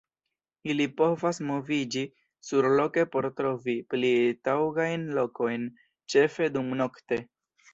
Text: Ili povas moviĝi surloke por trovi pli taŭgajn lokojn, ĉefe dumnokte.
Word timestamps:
Ili 0.73 0.85
povas 1.01 1.39
moviĝi 1.49 2.01
surloke 2.47 3.03
por 3.17 3.27
trovi 3.41 3.75
pli 3.95 4.11
taŭgajn 4.49 5.07
lokojn, 5.19 5.69
ĉefe 6.15 6.53
dumnokte. 6.57 7.25